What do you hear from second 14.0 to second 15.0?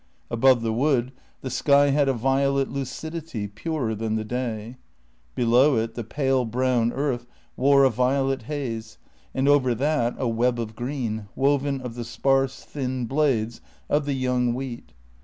the young wheat.